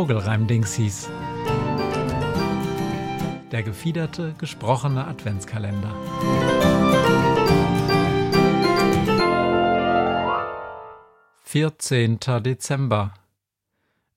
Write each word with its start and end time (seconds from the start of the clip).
Vogelreim-Dingsies. 0.00 1.10
Der 3.52 3.62
gefiederte, 3.62 4.34
gesprochene 4.38 5.06
Adventskalender. 5.06 5.94
Vierzehnter 11.42 12.40
Dezember 12.40 13.12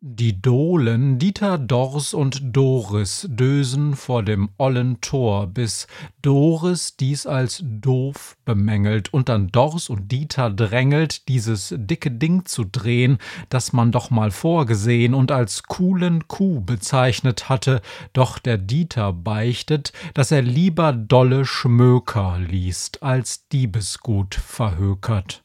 die 0.06 0.42
Dohlen 0.42 1.18
Dieter, 1.18 1.58
Dors 1.58 2.14
und 2.14 2.42
Doris 2.54 3.26
dösen 3.30 3.96
vor 3.96 4.22
dem 4.22 4.50
ollen 4.58 5.00
Tor, 5.00 5.48
bis 5.48 5.88
Doris 6.22 6.98
dies 6.98 7.26
als 7.26 7.64
doof 7.64 8.36
bemängelt 8.44 9.14
und 9.14 9.30
dann 9.30 9.48
Dors 9.48 9.88
und 9.88 10.12
Dieter 10.12 10.50
drängelt, 10.50 11.30
dieses 11.30 11.74
dicke 11.78 12.12
Ding 12.12 12.44
zu 12.44 12.66
drehen, 12.66 13.18
das 13.48 13.72
man 13.72 13.94
doch 13.94 14.10
mal 14.10 14.32
vorgesehen 14.32 15.14
und 15.14 15.32
als 15.32 15.64
coolen 15.64 16.28
Kuh 16.28 16.60
bezeichnet 16.60 17.48
hatte, 17.48 17.82
doch 18.12 18.40
der 18.40 18.58
Dieter 18.58 19.14
beichtet, 19.14 19.94
dass 20.16 20.32
er 20.32 20.42
lieber 20.42 20.92
dolle 20.92 21.46
Schmöker 21.46 22.40
liest, 22.40 23.04
als 23.04 23.48
Diebesgut 23.48 24.36
verhökert. 24.36 25.44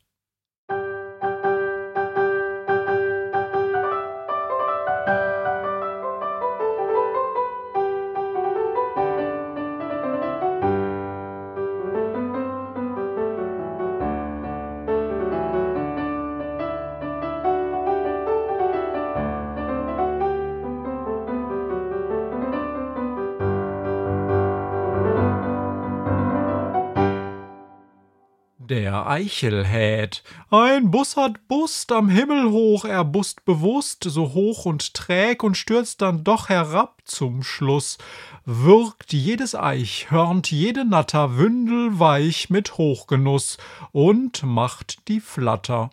Der 28.69 29.07
Eichelhät. 29.07 30.23
Ein 30.51 30.91
Bus 30.91 31.17
hat 31.17 31.49
Bust 31.49 31.91
am 31.91 32.11
Himmel 32.11 32.51
hoch, 32.51 32.85
er 32.85 33.03
bust 33.03 33.47
bewusst, 33.47 34.05
so 34.05 34.35
hoch 34.35 34.67
und 34.67 34.93
träg 34.93 35.43
und 35.43 35.57
stürzt 35.57 36.03
dann 36.03 36.23
doch 36.23 36.51
herab 36.51 37.01
zum 37.07 37.43
Schluss. 37.43 37.97
Würgt 38.45 39.15
jedes 39.15 39.55
Eich, 39.55 40.11
hörnt 40.11 40.51
jede 40.51 40.85
Natter 40.85 41.39
wündelweich 41.39 42.51
mit 42.51 42.77
Hochgenuss 42.77 43.57
und 43.93 44.43
macht 44.43 45.09
die 45.09 45.21
Flatter. 45.21 45.89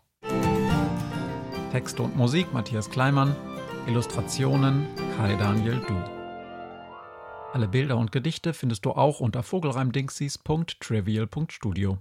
Texte 1.71 2.03
und 2.03 2.17
Musik 2.17 2.51
Matthias 2.51 2.89
Kleimann, 2.89 3.37
Illustrationen 3.87 4.85
Kai 5.15 5.37
Daniel 5.37 5.79
Du. 5.87 5.95
Alle 7.53 7.69
Bilder 7.69 7.95
und 7.95 8.11
Gedichte 8.11 8.53
findest 8.53 8.83
du 8.83 8.91
auch 8.91 9.21
unter 9.21 9.43
vogelreimdingsies.trivial.studio. 9.43 11.99